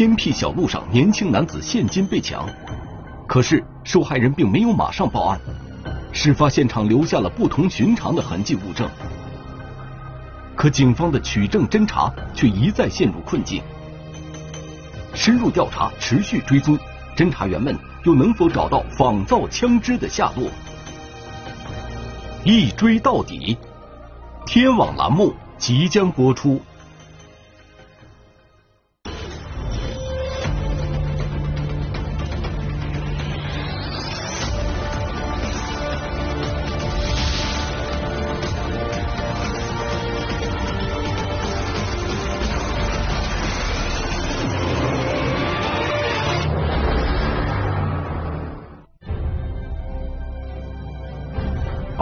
[0.00, 2.48] 偏僻小路上，年轻男子现金被抢，
[3.26, 5.38] 可是受害人并没有马上报案。
[6.10, 8.88] 事发现场留下了不同寻常的痕迹物证，
[10.56, 13.62] 可警方的取证侦查却一再陷入困境。
[15.12, 16.78] 深入调查，持续追踪，
[17.14, 20.48] 侦查员们又能否找到仿造枪支的下落？
[22.42, 23.54] 一追到底，
[24.46, 26.58] 天网栏目即将播出。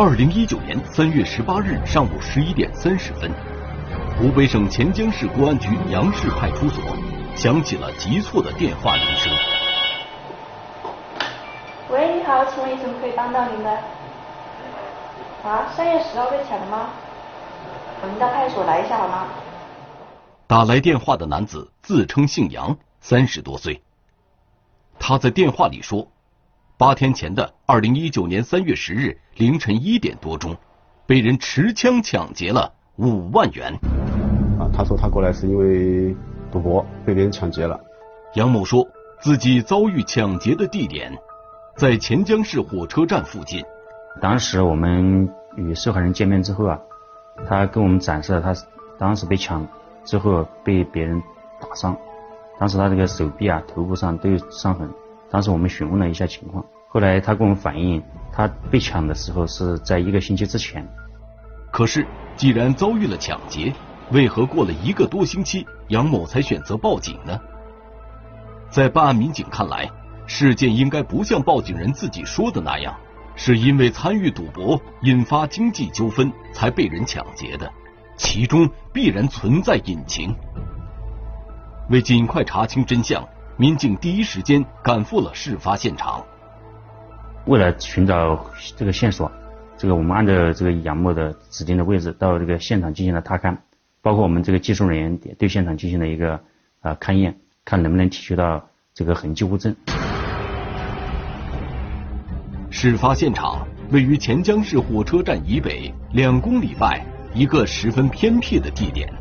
[0.01, 3.29] 二零一九年三月十八日上午十一点三十分，
[4.17, 6.85] 湖北省潜江市公安局杨市派出所
[7.35, 9.33] 响起了急促的电话铃声。
[11.91, 13.71] 喂，你好，请问有什么可以帮到您的？
[15.43, 16.91] 啊，三月十号被抢的吗？
[18.01, 19.27] 我们到派出所来一下好吗？
[20.47, 23.83] 打来电话的男子自称姓杨，三十多岁。
[25.01, 26.07] 他在电话里说。
[26.79, 30.57] 八天前的二零一九年三月十日凌晨一点多钟，
[31.09, 33.73] 被人持枪抢劫了五万元。
[34.61, 36.15] 啊，他说他过来是因为
[36.53, 37.81] 赌博被别人抢劫了。
[38.35, 38.87] 杨某说
[39.21, 41.13] 自己遭遇抢劫的地点
[41.77, 43.61] 在潜江市火车站附近。
[44.21, 46.79] 当时我们与受害人见面之后啊，
[47.49, 48.55] 他跟我们展示了他
[49.01, 49.67] 当时被抢
[50.05, 51.21] 之后被别人
[51.61, 51.97] 打伤，
[52.57, 54.89] 当时他这个手臂啊、头部上都有伤痕。
[55.31, 60.89] 当时我们询问了一下情况，后来他跟我们反映，他被抢的时候是在一个星期之前。
[61.71, 63.75] 可是，既然遭遇了抢劫，
[64.11, 67.39] 为何过了一个多星期，杨某才选择报警呢？
[68.71, 69.91] 在办案民警看来，
[70.27, 72.95] 事件应该不像报警人自己说的那样，
[73.37, 77.71] 是因为参与赌博引发经济纠纷才被人抢劫的，
[78.17, 80.35] 其中必然存在隐情。
[81.91, 83.23] 为尽快查清真相。
[83.61, 86.25] 民警第一时间赶赴了事发现场。
[87.47, 88.47] 为了寻找
[88.77, 89.29] 这个线索，
[89.77, 93.57] 这个我们按照这个杨某的指定的位置到这个现场进行了踏勘，
[94.01, 96.39] 包括我们这个技术人员对现场进行了一个
[96.83, 98.65] 啊勘验，看能不能提取到
[98.95, 99.75] 这个痕迹物证。
[102.71, 107.05] 事发现场位于潜江市火车站以北两公里外
[107.35, 109.13] 一个十分偏僻的地点。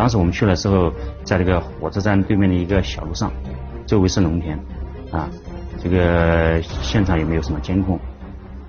[0.00, 0.90] 当时我们去的时候，
[1.24, 3.30] 在那个火车站对面的一个小路上，
[3.86, 4.58] 周围是农田，
[5.12, 5.28] 啊，
[5.78, 8.00] 这个现场也没有什么监控，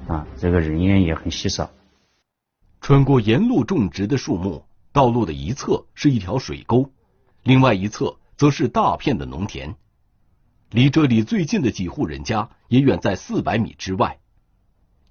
[0.09, 1.71] 啊，这个人烟也很稀少。
[2.81, 6.91] 穿过沿路种植的树木，道路的一侧是一条水沟，
[7.43, 9.75] 另外一侧则是大片的农田，
[10.69, 14.17] 离这里最近的几户人家也远在四百米之外。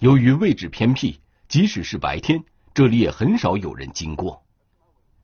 [0.01, 2.45] 由于位置偏僻，即使是白天，
[2.75, 4.43] 这里也很少有人经过。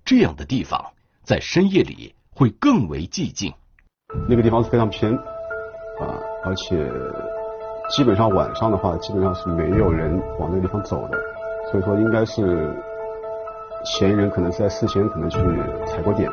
[0.07, 0.81] 这样的地方
[1.25, 3.53] 在深夜里会更为寂静。
[4.29, 6.89] 那个地方是非常偏啊，而且
[7.91, 11.19] 基本上晚上的话，基本上是没有人往那个地方走的。
[11.73, 12.73] 所以说，应该是
[13.85, 15.39] 嫌疑人可能是在事先可能去
[15.87, 16.31] 踩过点，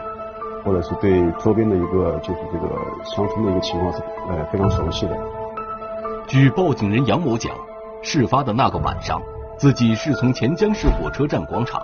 [0.63, 2.69] 或者是对周边的一个就是这个
[3.03, 5.17] 乡村的一个情况是呃非常熟悉的。
[6.27, 7.51] 据报警人杨某讲，
[8.03, 9.19] 事发的那个晚上，
[9.57, 11.81] 自己是从潜江市火车站广场。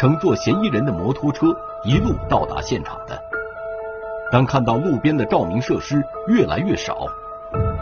[0.00, 1.48] 乘坐嫌疑人的摩托车
[1.84, 3.20] 一路到达现场的，
[4.32, 7.06] 当看到路边的照明设施越来越少，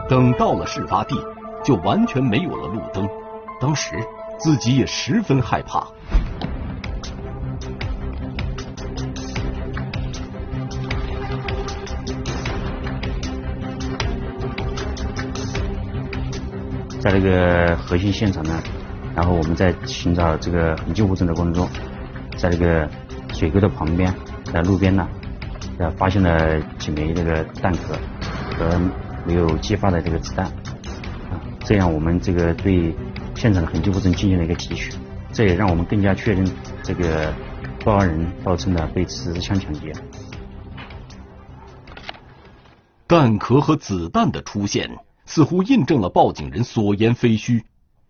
[0.08, 1.14] 等到了事发地，
[1.62, 3.08] 就完全没有了路灯。
[3.60, 3.94] 当时
[4.36, 5.86] 自己也十分害怕。
[17.00, 18.60] 在这个核心现场呢，
[19.14, 21.68] 然后我们在寻找这个痕迹物证的过程中。
[22.38, 22.88] 在这个
[23.34, 25.06] 水沟的旁边，在路边呢，
[25.78, 27.98] 呃，发现了几枚这个弹壳
[28.56, 28.80] 和
[29.26, 32.94] 没有激发的这个子弹，啊，这样我们这个对
[33.34, 34.92] 现场的痕迹物证进行了一个提取，
[35.32, 36.48] 这也让我们更加确认
[36.84, 37.34] 这个
[37.84, 39.92] 报案人报称的被持枪抢劫。
[43.08, 47.64] 弹壳和子弹的出现，似乎印证了报警人所言非虚，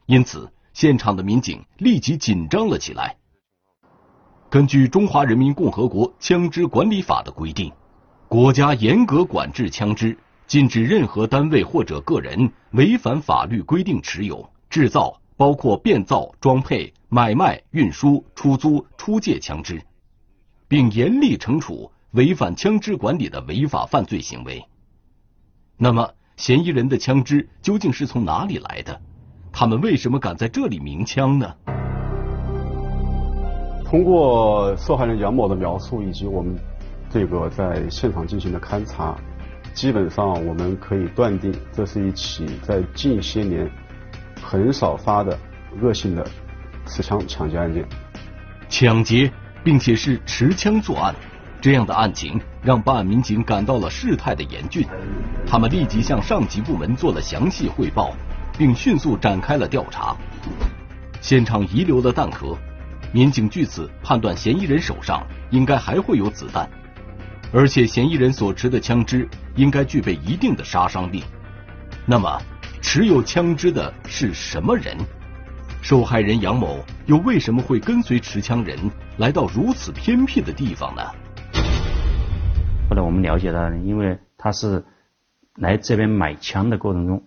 [0.05, 3.17] 因此现场的民警立即紧张了起来。
[4.51, 7.71] 根据《中华人民共和国枪支管理法》的规定，
[8.29, 10.17] 国家严格管制枪支，
[10.47, 19.83] 禁止任何单位或者个人违反法律规定持有、制造（包括变造、装配、买卖、运输、出租、出借）枪支，
[20.67, 24.65] 并严厉惩处违反枪支管理的违法犯罪行为。
[25.77, 28.99] 那么，嫌疑人的枪支究竟是从哪里来的？
[29.53, 31.55] 他们为什么敢在这里鸣枪呢？
[33.91, 36.55] 通过受害人杨某的描述以及我们
[37.09, 39.17] 这个在现场进行的勘查，
[39.73, 43.67] 基本上我们可以断定，这是一起在近些年
[44.43, 45.39] 很少发的
[45.81, 46.23] 恶性的
[46.85, 47.83] 持枪抢劫案件。
[48.69, 49.33] 抢劫，
[49.65, 51.15] 并且是持枪作案。
[51.59, 54.87] 这样的案情让办案民警感到了事态的严峻，
[55.47, 58.13] 他们立即向上级部门做了详细汇报，
[58.59, 60.15] 并迅速展开了调查。
[61.23, 62.55] 现场遗留的弹壳，
[63.13, 66.69] 民警据此判断嫌疑人手上应该还会有子弹，
[67.53, 71.25] 而且嫌疑人所持的枪支应该具备一定的杀伤力。
[72.05, 72.41] 那么，
[72.81, 74.97] 持有枪支的是什么人？
[75.81, 78.77] 受害人杨某又为什么会跟随持枪人
[79.17, 81.03] 来到如此偏僻的地方呢？
[82.91, 84.85] 后来我们了解到，因为他是
[85.55, 87.23] 来这边买枪的过程中，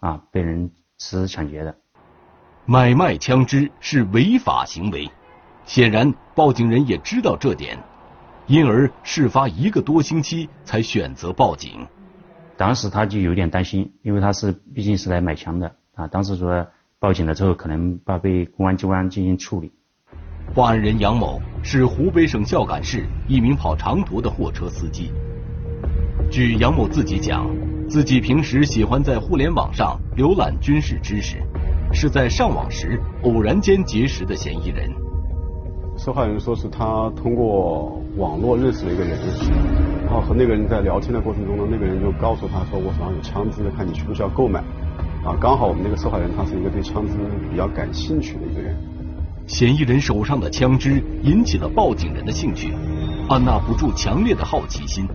[0.00, 1.76] 啊，被人实施抢劫的。
[2.64, 5.10] 买卖枪支是违法行为，
[5.64, 7.78] 显然报警人也知道这点，
[8.46, 11.86] 因而事发一个多星期才选择报警。
[12.56, 16.06] 当时他就有点担心，因为他是毕竟是来买枪的啊。
[16.08, 16.66] 当时说
[16.98, 19.72] 报警了之后，可能怕被公安机关进行处理。
[20.54, 25.10] 报案人杨某是湖北省孝感市一名跑长途的货车司机。
[26.30, 27.48] 据杨某自己讲，
[27.88, 31.42] 自己平时喜欢在互联网上浏览军事知识，
[31.92, 34.90] 是在上网时偶然间结识的嫌疑人。
[36.04, 39.16] 受害人说是他通过网络认识了一个人，
[40.04, 44.58] 然后和那个人在聊天的过程中呢，那个人就告诉他说我手上有枪支，看你需不需要购买。
[45.24, 47.14] 啊，刚好我们那个受害人他是一个对枪支
[47.48, 48.76] 比较感兴趣的一个人。
[49.46, 52.74] 嫌疑人手上的枪支引起了报警人的兴趣，
[53.28, 55.06] 按捺不住强烈的好奇心，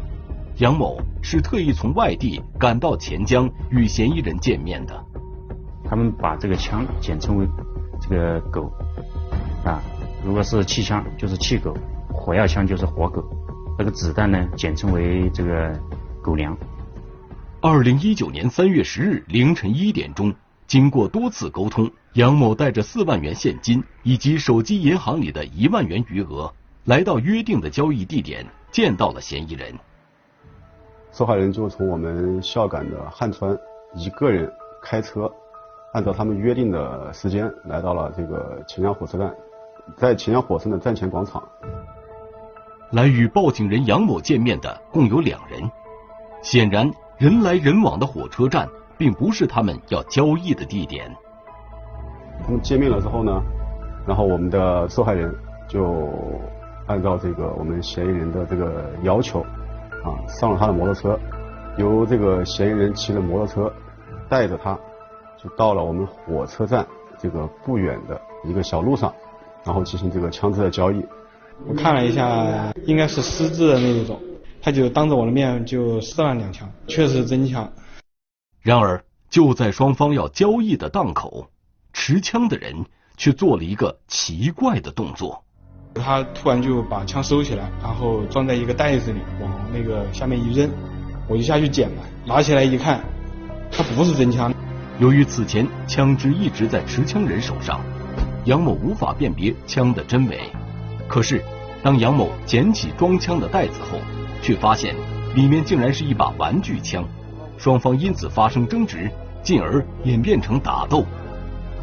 [0.60, 5.04] 杨某是特意从外地赶到钱江与嫌疑人见面的。
[5.84, 7.45] 他们把这个枪简称为
[8.00, 8.72] 这个狗
[9.66, 9.84] 啊，
[10.27, 11.74] 如果是气枪就是气狗，
[12.13, 13.24] 火药枪就是火狗，
[13.79, 15.74] 那个子弹呢简称为这个
[16.21, 16.56] 狗粮。
[17.62, 20.35] 二零一九年三月十日凌晨一点钟。
[20.68, 26.53] 经过多次沟通，杨某带着四万元现金以及手机银行里的一万元余额，
[26.83, 29.74] 来到约定的交易地点，见到了嫌疑人。
[31.13, 33.57] 受害人就从我们孝感的汉川
[33.95, 34.51] 一个人
[34.83, 35.31] 开车，
[35.94, 39.33] 按照他们约定的时间来到了这个秦阳火车站，
[39.95, 41.42] 在秦阳火车站的站前广场。
[42.92, 45.72] 来与报警人杨某见面的共有两人，
[46.42, 48.68] 显然人来人往的火车站。
[48.98, 51.16] 并不是他们要交易的地点。
[52.44, 53.44] 他们见面了之后呢，
[54.07, 55.31] 然后我们的受害人
[55.68, 56.10] 就
[56.88, 59.42] 按照这个我们嫌疑人的这个要求
[60.04, 61.19] 啊，上了他的摩托车，
[61.78, 63.72] 由这个嫌疑人骑着摩托车
[64.28, 64.75] 带着他，
[65.38, 66.84] 就到了我们火车站
[67.19, 69.13] 这个不远的一个小路上，
[69.63, 71.04] 然后进行这个枪支的交易。
[71.68, 74.19] 我看了一下，应该是私制的那一种，
[74.62, 77.71] 他就当着我的面就试了两枪，确实是真枪。
[78.62, 81.48] 然而，就在双方要交易的档口，
[81.94, 82.86] 持枪的人
[83.18, 85.44] 却做了一个奇怪的动作。
[85.95, 90.69] 他突然就把枪收起来，然后装在一个袋子里，往那个下面一扔，
[91.27, 92.03] 我就下去捡了。
[92.24, 93.01] 拿起来一看，
[93.72, 94.53] 它不是真枪。
[95.00, 97.81] 由于此前枪支一直在持枪人手上，
[98.48, 100.39] 杨某无法辨别枪的真伪。
[101.06, 101.44] 可是，
[101.84, 104.00] 当杨某捡起装枪的袋子后，
[104.42, 104.96] 却发现
[105.36, 107.04] 里面竟然是一把玩具枪。
[107.58, 109.12] 双方因此发生争执，
[109.44, 111.06] 进而演变成打斗。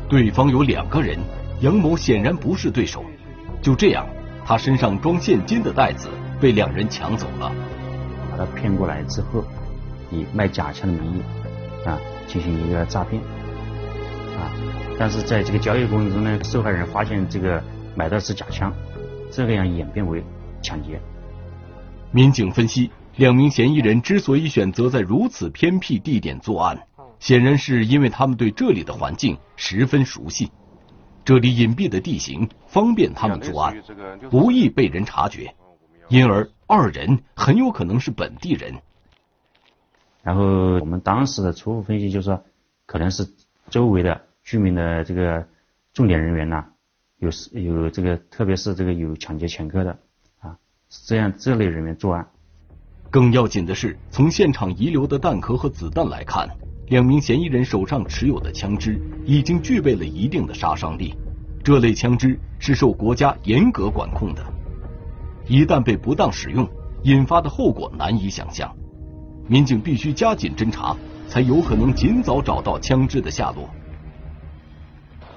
[0.09, 1.18] 对方有两个人，
[1.61, 3.04] 杨某显然不是对手。
[3.61, 4.06] 就这样，
[4.47, 6.09] 他身上装现金的袋子
[6.40, 7.52] 被两人抢走了。
[8.30, 9.44] 把他骗过来之后，
[10.11, 11.23] 以卖假枪的名义
[11.87, 13.21] 啊进行一个诈骗
[14.38, 14.49] 啊。
[14.98, 17.62] 但是在这个交易过程中呢，受害人发现这个
[17.94, 18.72] 买的是假枪，
[19.30, 20.22] 这个样演变为
[20.62, 21.00] 抢劫。
[22.10, 22.90] 民警分析。
[23.16, 26.88] 两名嫌疑人之所以选择在如此偏僻地点作案，
[27.20, 30.50] 显然是因为他们对这里的环境十分熟悉。
[31.24, 33.80] 这里隐蔽的地形方便他们作案，
[34.30, 35.54] 不易被人察觉，
[36.08, 38.74] 因而二人很有可能是本地人。
[40.24, 40.42] 然后
[40.80, 42.42] 我们当时的初步分析就是说，
[42.84, 43.28] 可能是
[43.70, 45.46] 周围的居民的这个
[45.92, 46.64] 重点人员呐，
[47.18, 49.98] 有有这个，特别是这个有抢劫前科的
[50.40, 50.58] 啊，
[51.06, 52.28] 这样这类人员作案。
[53.10, 56.48] 更要紧的是，从现场遗留的弹壳和子弹来看，
[56.88, 61.14] 两名嫌疑人手上持有的枪支已经具备了一定的杀伤力。
[61.62, 64.44] 这类枪支是受国家严格管控的，
[65.46, 66.68] 一旦被不当使用，
[67.04, 68.70] 引发的后果难以想象。
[69.48, 70.94] 民警必须加紧侦查，
[71.28, 73.70] 才有可能尽早找到枪支的下落。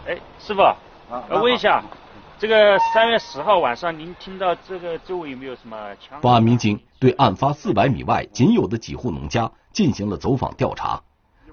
[0.08, 0.62] 哎，师傅，
[1.30, 1.84] 我问一下，
[2.40, 6.22] 这个三月十号晚上，您听到这个周围有没有什么枪？
[6.22, 11.02] 办案民警对案发四百米外仅有的几户农家进行了走访调查，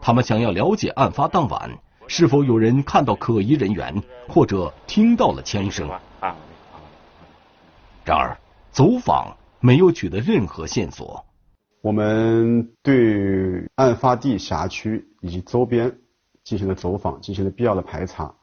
[0.00, 5.90] 他们想要了解案发当晚是否有人看到可疑人员，或者听到了枪声。
[6.20, 6.37] 啊。
[8.04, 8.38] 然而，
[8.70, 11.25] 走访没有取得任何线索。
[11.82, 15.99] 我们对案发地辖区以及周边
[16.44, 18.34] 进行了走访，进行了必要的排查，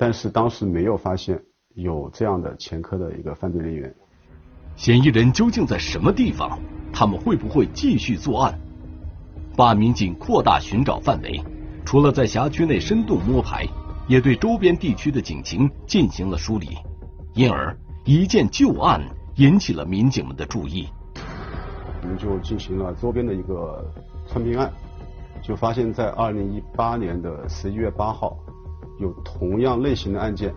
[0.00, 1.42] 但是当时没有发现
[1.74, 3.92] 有这样的前科的一个犯罪人员。
[4.76, 6.56] 嫌疑人究竟在什么地方？
[6.92, 8.56] 他们会不会继续作案？
[9.56, 11.42] 办案民警扩大寻找范围，
[11.84, 13.66] 除了在辖区内深度摸排，
[14.06, 16.78] 也对周边地区的警情进行了梳理，
[17.34, 19.02] 因而一件旧案
[19.34, 20.86] 引起了民警们的注意。
[22.02, 23.84] 我们就进行了周边的一个
[24.28, 24.72] 串并案，
[25.42, 28.38] 就发现，在二零一八年的十一月八号，
[28.98, 30.52] 有同样类型的案件，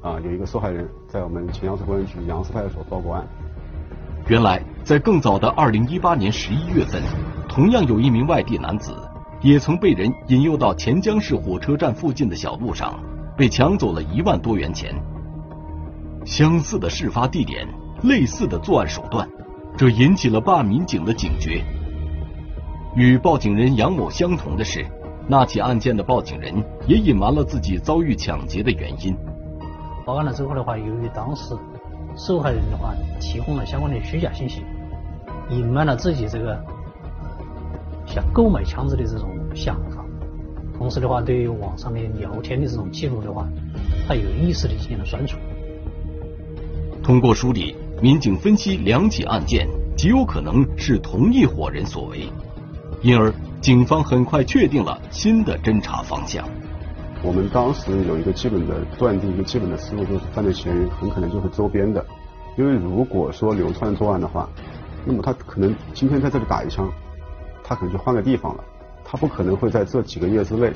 [0.00, 3.26] 啊，有一个受害人在我们乾阳市公安局杨氏派出所报过案。
[4.28, 7.02] 原来，在更早的二零一八年十一月份，
[7.48, 8.94] 同样有一名外地男子，
[9.40, 12.98] 也曾被人引诱到钱江市火车站附近的小路上，
[13.36, 14.94] 被抢走了一万多元钱。
[16.24, 17.66] 相似的事发地点，
[18.04, 19.28] 类似的作案手段。
[19.76, 21.64] 这引起了办案民警的警觉。
[22.94, 24.86] 与报警人杨某相同的是，
[25.28, 26.54] 那起案件的报警人
[26.86, 29.16] 也隐瞒了自己遭遇抢劫的原因。
[30.04, 31.54] 报案了之后的话，由于当时
[32.16, 34.62] 受害人的话提供了相关的虚假信息，
[35.50, 36.58] 隐瞒了自己这个
[38.06, 40.04] 想购买枪支的这种想法，
[40.76, 43.48] 同时的话，对于网上面聊天的这种记录的话，
[44.06, 45.38] 他有意识的进行了删除。
[47.02, 47.76] 通过梳理。
[48.02, 52.28] 民警分析，两起案件极有可能是同一伙人所为，
[53.00, 53.32] 因而
[53.62, 56.44] 警方很快确定了新的侦查方向。
[57.22, 62.04] 我们当时有一个基本的断定，一个基本的思路，就是犯罪嫌疑人很可能就是周边的，
[62.58, 64.48] 因为如果说流窜作案的话，
[65.06, 66.90] 那么他可能今天在这里打一枪，
[67.62, 68.64] 他可能就换个地方了，
[69.04, 70.72] 他不可能会在这几个月之内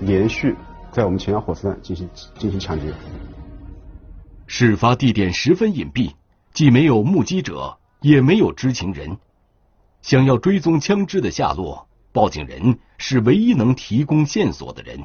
[0.00, 0.54] 连续
[0.92, 2.92] 在我们乾阳火车站进行进行抢劫。
[4.46, 6.12] 事发地点十分隐蔽，
[6.52, 9.16] 既没有目击者，也没有知情人。
[10.02, 15.04] 想要追踪枪支的下落，报警人是唯一能提供线索的人。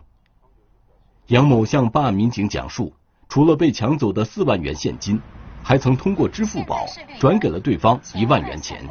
[1.28, 2.94] 杨某向办案民警讲述，
[3.28, 5.20] 除了被抢走的四万元现金，
[5.64, 6.86] 还曾通过支付宝
[7.20, 8.88] 转给了对方一万元钱。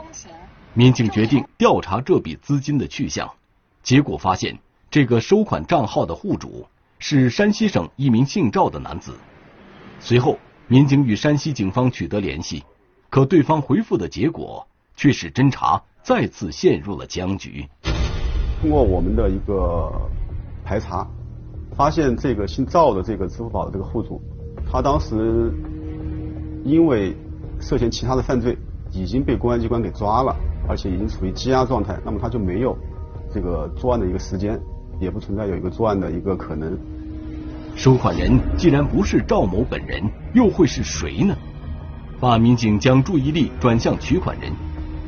[0.75, 3.30] 民警决定调查这笔资金的去向，
[3.82, 4.59] 结果发现，
[4.90, 6.66] 这个收款账号的户主
[6.99, 9.14] 是山西省一名姓赵的男子。
[10.00, 12.64] 随后，民警与山西警方取得联系，
[13.11, 14.66] 可对方回复的结果
[14.97, 17.64] 却使侦查再次陷入了僵局。
[18.61, 19.90] 通过我们的一个
[20.64, 21.06] 排查，
[21.76, 24.21] 发现这个姓赵的这个支付宝的这个户主，
[24.71, 25.52] 他当时
[26.64, 27.16] 因为
[27.61, 28.56] 涉嫌其他的犯罪，
[28.92, 30.35] 已经被公安机关给抓了，
[30.68, 32.76] 而且已经处于羁押状态，那么他就没有
[33.32, 34.61] 这个作案的一个时间，
[35.00, 36.76] 也不存在有一个作案的一个可能。
[37.75, 40.02] 收款人既然不是赵某本人，
[40.35, 41.35] 又会是谁呢？
[42.21, 44.52] 办案民警将注意力转向取款人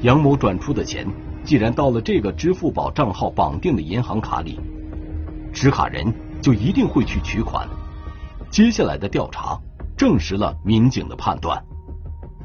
[0.05, 1.07] 杨某转出的钱，
[1.45, 4.61] 既然到了这个支付宝账号绑定的银行卡里，
[5.51, 7.67] 持卡人就一定会去取款。
[8.51, 9.59] 接下来的调查
[9.97, 11.59] 证实了民警的判断。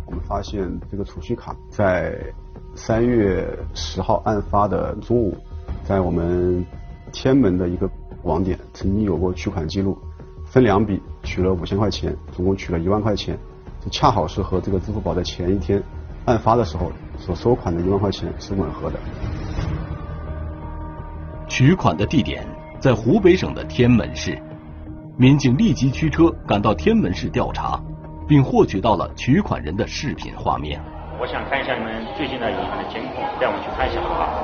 [0.06, 2.18] 我们发现这个储蓄卡在
[2.76, 5.36] 三月十号案发的中午，
[5.84, 6.66] 在我们
[7.12, 7.90] 天门的一个
[8.24, 9.98] 网点曾经有过取款记录。
[10.46, 13.38] 分两笔取了五千块钱，总共取了一万块钱，
[13.82, 15.84] 这恰好是和这个支付宝的前一天
[16.26, 19.00] 案发的时候所收款的一万块钱是吻合的。
[21.48, 22.46] 取款的地点
[22.80, 24.40] 在湖北省的天门市，
[25.18, 27.82] 民警立即驱车赶到天门市调查，
[28.28, 30.80] 并获取到了取款人的视频画面。
[31.20, 34.44] 我想看一下你们最近的银行的监控，带我们去看一下好吧？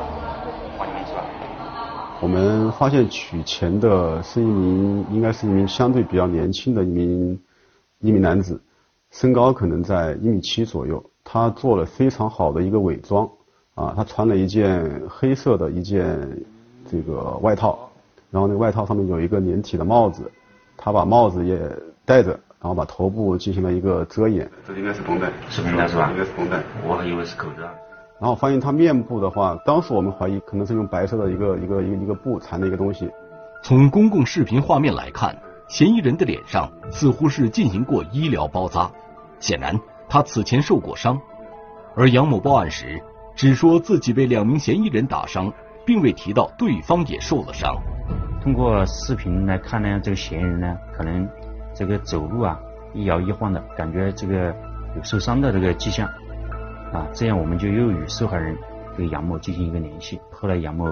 [2.21, 7.39] 我们发现取钱的是一名，应该是一名相对比较年轻的一名
[7.99, 8.61] 一名男子，
[9.11, 11.03] 身高可能在一米七左右。
[11.35, 13.29] 他做了非常好的一个伪装，
[13.73, 16.17] 啊，他穿了一件黑色的一件
[16.89, 17.77] 这个外套，
[18.31, 20.31] 然后那个外套上面有一个连体的帽子，
[20.77, 21.59] 他把帽子也
[22.05, 22.29] 戴着，
[22.61, 24.49] 然后把头部进行了一个遮掩。
[24.65, 26.09] 这应该是绷带，是绷带是吧？
[26.09, 27.63] 应该是绷带，我还以为是口罩。
[28.17, 33.11] 然后发现他面部的话，当时我们怀疑可能是用白色的一个一个一个一个布缠的一个东西。
[33.61, 35.37] 从公共视频画面来看，
[35.67, 38.89] 嫌疑人的脸上似乎是进行过医疗包扎，
[39.41, 39.77] 显然
[40.15, 41.19] 他此前受过伤。
[41.93, 43.03] 而杨某报案时
[43.35, 45.51] 只说自己被两名嫌疑人打伤，
[45.85, 47.75] 并未提到对方也受了伤。
[48.41, 51.27] 通过视频来看呢，这个嫌疑人呢，可能
[51.73, 52.57] 这个走路啊
[52.93, 54.55] 一摇一晃的，感觉这个
[54.95, 56.07] 有受伤的这个迹象
[56.93, 58.57] 啊，这样我们就又与受害人
[58.95, 60.21] 这个杨某进行一个联系。
[60.31, 60.85] 后来杨某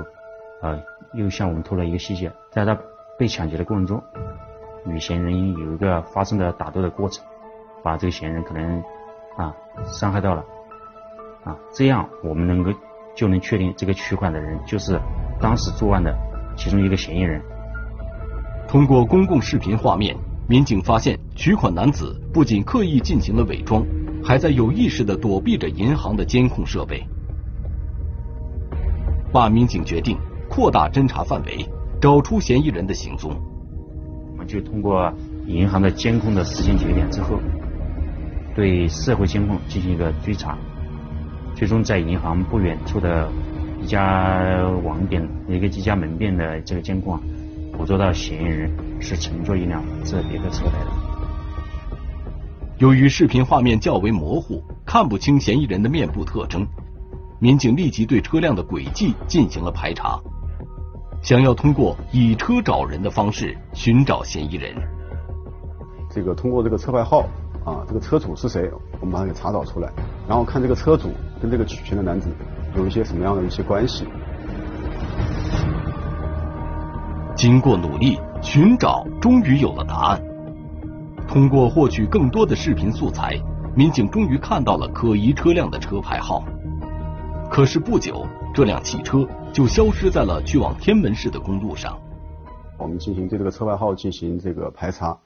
[0.62, 0.78] 啊
[1.14, 2.78] 又向我们透露一个细节，在他
[3.18, 4.04] 被抢劫的过程中，
[4.86, 7.24] 与嫌疑人有一个发生的打斗的过程，
[7.82, 8.84] 把这个嫌疑人可能
[9.38, 9.54] 啊
[9.86, 10.44] 伤害到了
[11.44, 12.72] 啊，这样我们能够
[13.16, 15.00] 就能确定这个取款的人就是
[15.40, 16.14] 当时作案的。
[16.56, 17.42] 其中一个嫌疑人，
[18.68, 20.16] 通过公共视频画面，
[20.48, 23.84] 民警发现取款男子不仅刻意进行了伪装，
[24.24, 27.04] 还在有意识的躲避着银行的监控设备。
[29.32, 30.16] 办案民警决定
[30.48, 31.68] 扩大侦查范围，
[32.00, 33.32] 找出嫌疑人的行踪。
[34.32, 35.12] 我们就通过
[35.48, 37.40] 银行的监控的时间节点之后，
[38.56, 40.58] 对社会监控进行一个追查，
[41.56, 43.30] 最终在银行不远处的。
[43.82, 47.20] 一家网点，一个几家门店的这个监控啊，
[47.74, 50.92] 捕捉到嫌疑人是乘坐一辆这别克车来的。
[52.78, 56.66] 由于视频画面较为模糊，看不清嫌疑人的面部特征，
[57.40, 60.18] 民警立即对车辆的轨迹进行了排查，
[61.22, 64.74] 想要通过以车找人的方式寻找嫌疑人。
[66.10, 67.28] 这个通过这个车牌号
[67.66, 69.90] 啊，这个车主是谁，我们把它给查找出来，
[70.28, 71.10] 然后看这个车主
[71.42, 72.30] 跟这个取钱的男子。
[72.76, 74.08] 有一些什么样的一些关系？
[77.36, 80.22] 经过努力寻找，终于有了答案。
[81.28, 83.40] 通过获取更多的视频素材，
[83.76, 86.44] 民警终于看到了可疑车辆的车牌号。
[87.50, 91.98] 可是不久，这辆汽车就消失在了去往天门市的公路上。
[92.78, 95.18] 我们进行对这个车牌号进行这个排查，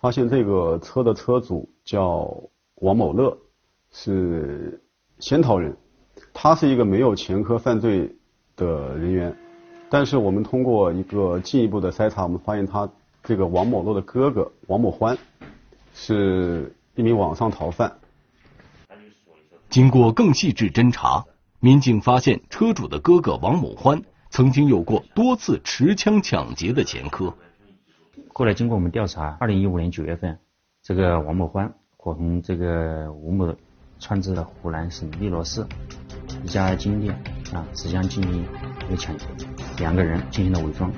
[0.00, 3.38] 发现这个车的车主叫王某乐，
[3.90, 4.82] 是
[5.18, 5.74] 仙桃人。
[6.34, 8.14] 他是一个没有前科犯罪
[8.56, 9.34] 的人员，
[9.88, 12.90] 但是我们通过一个进一步的筛查，我们发现他
[13.22, 15.16] 这个王某乐的哥哥王某欢
[15.94, 17.98] 是一名网上逃犯。
[19.70, 21.24] 经过更细致侦查，
[21.60, 27.34] 民警发现车主的哥哥王某欢曾经有过多次持枪抢劫的前科。
[28.32, 30.38] 后来经过我们调查，二零一五年九月份，
[30.86, 33.52] 这个王某欢伙同这个吴某
[33.98, 35.66] 窜至了湖南省汨罗市。
[36.44, 37.12] 一家金店
[37.52, 38.46] 啊，持枪进行
[38.86, 39.26] 一个抢劫，
[39.78, 40.88] 两个人进行了伪装，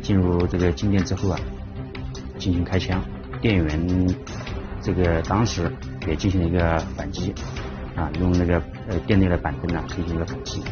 [0.00, 1.38] 进入这个金店之后啊，
[2.38, 2.98] 进行开枪，
[3.42, 4.16] 店员
[4.80, 5.70] 这个当时
[6.08, 7.34] 也进行了一个反击，
[7.94, 8.54] 啊，用那个
[8.88, 10.62] 呃店内的板凳啊进行一个反击，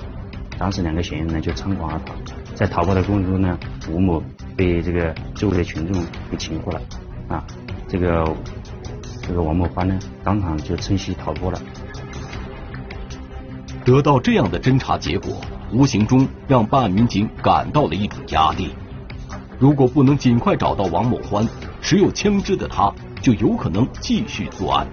[0.59, 2.15] 当时两个嫌疑人呢就仓皇而逃，
[2.55, 3.59] 在逃跑的过程中呢，
[3.91, 4.23] 吴某
[4.57, 6.81] 被这个周围的群众给擒获了，
[7.29, 7.47] 啊，
[7.95, 8.37] 这个
[9.23, 11.61] 这个王某欢呢当场就趁虚逃脱了。
[13.85, 15.37] 得到这样的侦查结果，
[15.73, 18.75] 无形中让办案民警感到了一种压力。
[19.61, 21.47] 如果不能尽快找到王某欢，
[21.81, 24.89] 持有枪支的他就有可能继续作案。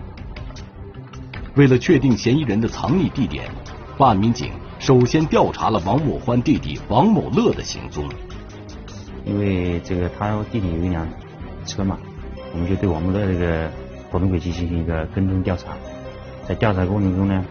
[1.55, 3.49] 为了确定嫌疑人的藏匿地点，
[3.97, 8.07] 办案民警首先调查了王某欢弟弟王某乐的行踪。
[9.25, 11.09] 因为这个他弟弟有一辆
[11.65, 11.97] 车嘛，
[12.53, 13.69] 我们就对王某乐这个
[14.11, 15.75] 活动轨迹进行一个跟踪调查。
[16.47, 17.45] 在调查过程中呢。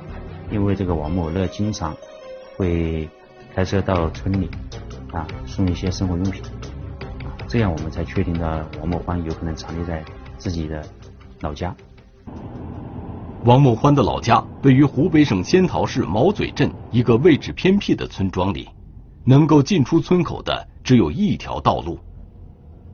[0.53, 1.97] 因为这个王某乐经常
[2.57, 3.09] 会
[3.55, 4.51] 开车到村里
[5.13, 6.43] 啊送一些生活用品，
[7.47, 10.05] 这样我们才确定的王某欢有可能藏匿在
[10.39, 10.85] 自己的
[11.41, 11.73] 老家。
[13.45, 18.69] 王某欢的老家位于湖北省仙桃市毛嘴镇一个位置偏僻的村庄里，
[19.25, 21.97] 能够进出村口的只有一条道路。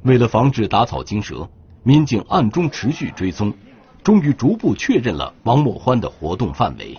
[0.03, 1.49] 为了防止打草惊蛇，
[1.87, 3.55] 民警暗中持续追踪，
[4.03, 6.99] 终于逐步确认了王某欢的活动范围。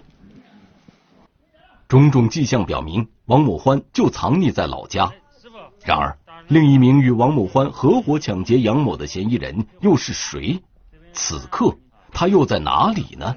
[1.90, 5.12] 种种迹象表明，王某欢就藏匿在老家。
[5.84, 10.62] 然而，另一名与王某欢合伙抢劫杨某的嫌疑人又是谁？
[11.12, 11.76] 此刻
[12.14, 13.36] 他又在哪里呢？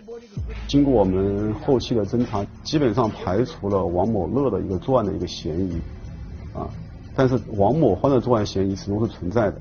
[0.68, 5.80] 经过我们后期的侦查，基本上排除了王某乐的一个作案的一个嫌疑
[6.54, 6.70] 啊，
[7.16, 9.60] 但是王某欢的作案嫌疑始终是存在的。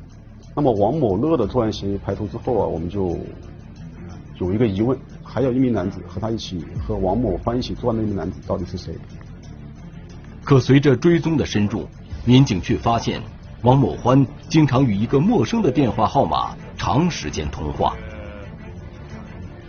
[0.60, 3.18] 那么王某乐的作案嫌疑排除之后啊，我们就
[4.42, 5.00] 有一个疑问。
[5.24, 8.94] 还有一名男子和他一起和王某欢一起作案的那名男子到底是谁？
[10.44, 11.88] 可随着追踪的深入，
[12.26, 13.22] 民警却发现
[13.62, 17.96] 王某欢经常与一个陌生的电话号码长时间通话。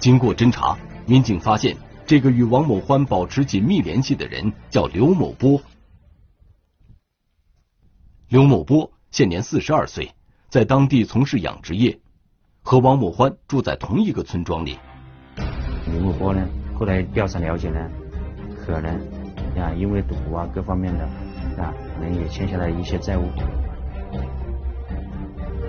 [0.01, 0.77] 经过侦查，
[1.07, 5.63] 民警发现这个与王某欢保持紧密联系的人叫刘某波。
[8.29, 10.11] 刘某波现年四十二岁，
[10.51, 11.97] 在当地从事养殖业，
[12.63, 14.77] 和王某欢住在同一个村庄里。
[15.87, 16.45] 刘某波呢？
[16.77, 17.79] 后来调查了解呢，
[18.57, 18.93] 可能
[19.57, 21.05] 啊因为赌博啊各方面的
[21.63, 23.23] 啊可能也欠下了一些债务。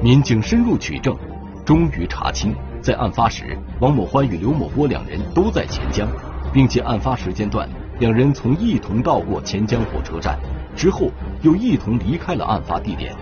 [0.01, 1.15] 民警深入取证，
[1.63, 6.09] 终于查清，在案发时，王某欢与刘某波两人都在钱江，
[6.51, 10.39] 并且案发时间段，两人曾一同到过钱江火车站，
[10.75, 11.11] 之后
[11.43, 13.15] 又一同离开了案发地点。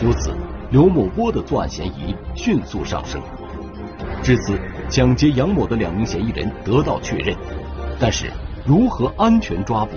[0.00, 0.34] 由此，
[0.72, 3.20] 刘某波的作案嫌疑迅速上升。
[4.22, 4.58] 至此，
[4.88, 7.36] 抢劫杨某的两名嫌疑人得到确认，
[8.00, 8.30] 但是
[8.64, 9.90] 如何安全抓捕，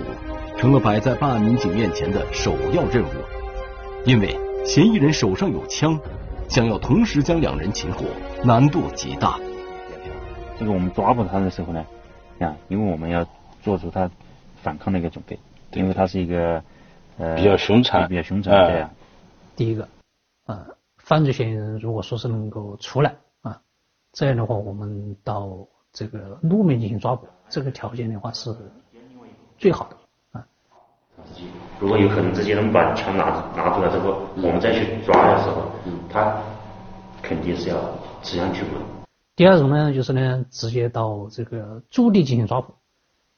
[0.58, 3.08] 成了摆在办案民警面前的首要任务，
[4.04, 5.98] 因为嫌疑人手上有枪。
[6.46, 8.04] 想要同时将两人擒获，
[8.44, 9.36] 难度极大。
[10.58, 11.84] 这个我们抓捕他的时候呢，
[12.38, 13.26] 啊，因为我们要
[13.62, 14.08] 做出他
[14.62, 15.36] 反抗的一个准备，
[15.72, 16.62] 因为他是一个
[17.18, 18.90] 呃比较凶残，比较凶残，对呀。
[19.56, 19.88] 第一个，
[20.46, 23.60] 啊，犯罪嫌疑人如果说是能够出来啊，
[24.12, 25.58] 这样的话，我们到
[25.92, 28.56] 这个路面进行抓捕，这个条件的话是
[29.58, 29.96] 最好的。
[31.80, 33.24] 如果有可能，直接能把枪拿
[33.56, 35.62] 拿出来之后，我们再去抓的时候，
[36.08, 36.40] 他
[37.22, 37.76] 肯定是要
[38.22, 38.68] 持枪拘捕。
[39.34, 42.74] 第二种呢，就是呢，直接到这个驻地进行抓捕，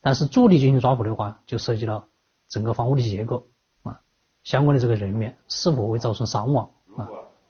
[0.00, 2.04] 但是驻地进行抓捕的话，就涉及到
[2.48, 3.46] 整个房屋的结构
[3.82, 4.00] 啊，
[4.44, 6.70] 相关的这个人员是否会造成伤亡啊，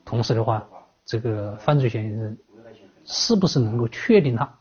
[0.09, 0.67] 同时的话，
[1.05, 2.39] 这个犯罪嫌疑人
[3.05, 4.59] 是不是能够确定他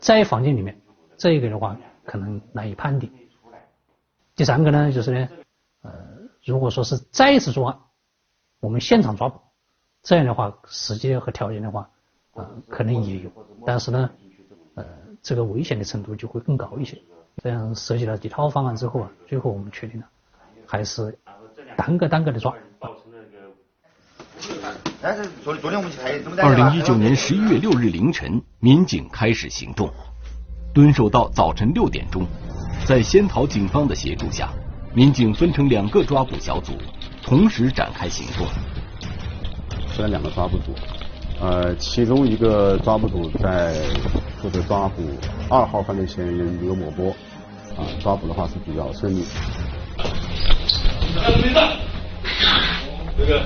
[0.00, 0.76] 在房间里面，
[1.16, 3.08] 这个的话可能难以判定。
[4.34, 5.28] 第三个呢，就是呢。
[5.82, 5.92] 呃，
[6.44, 7.78] 如果说是再次作案，
[8.58, 9.38] 我们现场抓捕，
[10.02, 11.88] 这样的话时间和条件的话，
[12.32, 13.30] 啊，可能也有，
[13.64, 14.10] 但是呢，
[14.74, 14.84] 呃，
[15.22, 17.00] 这个危险的程度就会更高一些。
[17.44, 20.08] 这样设计了几套方案之后啊，最后我们确定了，
[20.66, 21.16] 还是
[21.76, 22.52] 单个单个的抓。
[25.04, 29.92] 二零一九年十一月六日凌晨，民警开始行动，
[30.72, 32.26] 蹲守到早晨六点钟，
[32.86, 34.48] 在仙桃警方的协助下。
[34.94, 36.72] 民警分成两个抓捕小组，
[37.22, 38.46] 同时展开行动。
[39.88, 40.72] 分了两个抓捕组，
[41.38, 43.74] 呃，其中一个抓捕组在
[44.40, 45.02] 负责抓捕
[45.50, 47.10] 二号犯罪嫌疑人刘某波，
[47.76, 49.22] 啊，抓捕的话是比较顺利。
[53.16, 53.40] 这个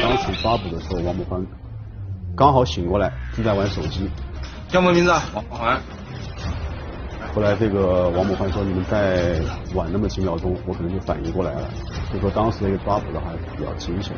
[0.00, 1.46] 当时抓捕的时候，王某欢
[2.36, 4.10] 刚好醒过来，正在玩手机。
[4.68, 5.10] 叫什么名字？
[5.32, 5.80] 王某欢。
[7.32, 9.40] 后来这个王某欢说：“你们再
[9.74, 11.70] 晚那么几秒钟，我可能就反应过来了。”
[12.10, 14.12] 所以说当时那个抓捕的还是比较惊险。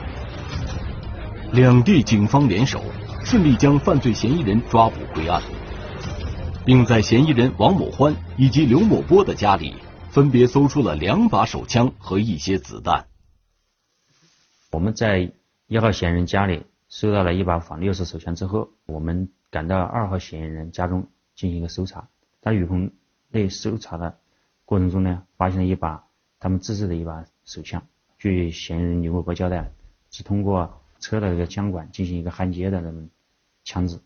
[1.53, 2.81] 两地警方联手，
[3.25, 5.43] 顺利将犯罪嫌疑人抓捕归案，
[6.65, 9.75] 并在嫌疑人王某欢以及刘某波的家里
[10.09, 13.05] 分别搜出了两把手枪和一些子弹。
[14.73, 15.33] 我们在
[15.67, 22.09] 一号嫌疑人家里收到了一把仿六式手枪之后，我们赶到二号嫌疑人家中进行一个搜查，
[22.41, 22.91] 在雨棚。
[23.33, 24.19] 内搜查的
[24.65, 26.05] 过程中呢，发现了一把
[26.41, 27.81] 他们自制的一把手枪。
[28.19, 29.73] 据嫌疑人刘某波交代，
[30.11, 33.09] 是通过车的这个枪管进行一个焊接的那种
[33.63, 34.01] 枪支。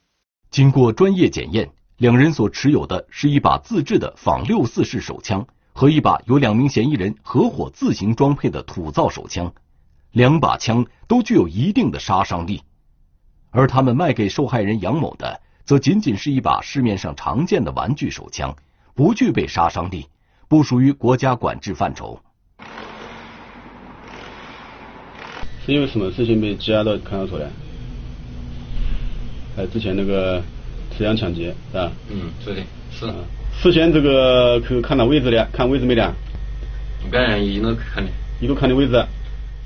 [0.50, 9.54] 经过专业检验，两人所持有的是一把自制的仿六四式手枪和一把由两名嫌疑人合伙自行装配的土造手枪，
[10.14, 12.62] 两把枪都具有一定的杀伤力。
[13.50, 18.54] 而他们卖给受害人杨某的，则仅仅是一把市面上常见的玩具手枪。
[18.94, 20.06] 不具备杀伤力，
[20.46, 22.20] 不属于国家管制范畴。
[25.66, 27.46] 是因为什么事情被羁押到看守所呢？
[29.56, 30.40] 哎，之前那个
[30.96, 31.90] 持枪抢劫是吧？
[32.08, 33.12] 嗯，是的，是。
[33.60, 36.14] 事先这个去看了位置的，看位置没的？
[37.10, 39.04] 刚才一路看的，一路看的位置。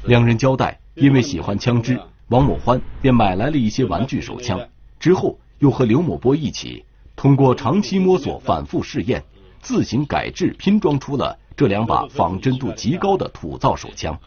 [0.04, 4.60] 两人交代，因为喜欢枪支，王某欢便买来了一些玩具手枪，
[4.98, 6.84] 之后又和刘某波一起。
[7.16, 9.24] 通过长期摸索、反复试验，
[9.60, 14.18] 自行改制拼装出了这两把仿真度极高的土造手枪。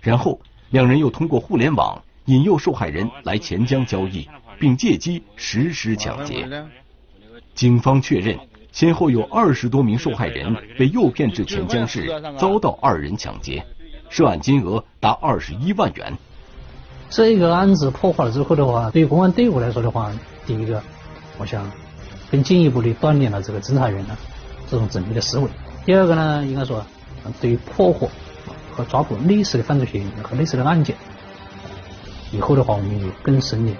[0.00, 0.38] 然后，
[0.70, 4.28] 两人又通过互联网引诱受害人来钱江交易，
[4.60, 6.46] 并借机实施抢劫。
[7.54, 8.38] 警方确认，
[8.70, 13.64] 先后有二十多名受害人被诱骗至钱江市，遭到二人抢劫，
[14.08, 16.16] 涉案金额达二十一万元。
[17.10, 20.10] 这个案子破获了之后的话，对于公安队伍来说的话，
[20.46, 20.82] 第一个，
[21.38, 21.70] 我想。
[22.30, 24.14] 更进一步的锻炼了这个侦查员的
[24.70, 25.48] 这种缜密的思维。
[25.86, 26.84] 第二个呢，应该说，
[27.40, 28.06] 对于破获
[28.70, 30.94] 和抓捕类似的犯罪嫌疑人和类似的案件，
[32.30, 33.72] 以后的话，我们有更深的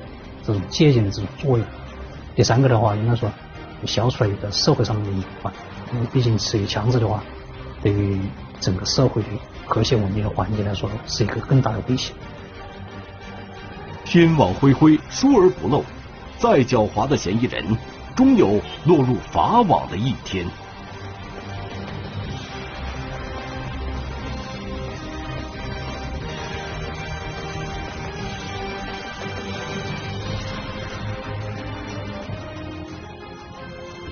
[0.42, 1.66] 这种借鉴的这种作用。
[2.34, 3.30] 第三个的话，应该说，
[3.84, 5.52] 消除了一个社会上的隐患。
[5.92, 7.22] 因为毕竟持有枪支的话，
[7.82, 8.18] 对于
[8.60, 9.28] 整个社会的
[9.66, 12.12] 和谐稳定的环境来说是一个更大的威胁。
[14.04, 15.84] 天网恢恢疏而不漏
[16.38, 17.64] 再狡猾的嫌疑人
[18.16, 20.46] 终有落入法网的一天。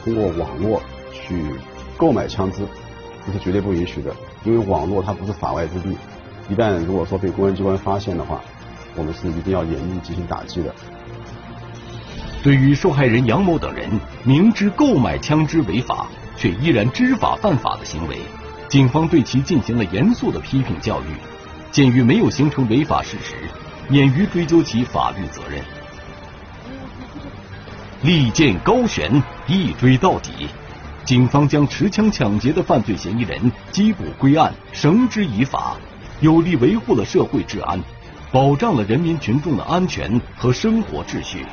[0.05, 0.81] 通过网络
[1.13, 1.43] 去
[1.97, 2.65] 购买枪支
[3.27, 4.15] 这是绝对不允许的。
[4.47, 5.97] 因为网络它不是法外之地，
[6.49, 8.41] 一旦如果说被公安机关发现的话，
[8.95, 10.73] 我们是一定要严厉进行打击的。
[12.45, 13.91] 对于受害人杨某等人
[14.23, 16.07] 明知购买枪支违法，
[16.37, 18.19] 却依然知法犯法的行为，
[18.69, 21.07] 警方对其进行了严肃的批评教育。
[21.73, 23.35] 鉴于没有形成违法事实，
[23.89, 25.61] 免于追究其法律责任。
[28.03, 30.47] 利剑高悬，一追到底，
[31.07, 35.77] 警方将持枪抢劫的犯罪嫌疑人缉捕归案，绳之以法，
[36.21, 37.81] 有力维护了社会治安，
[38.33, 41.47] 保障了人民群众的安全和生活秩序。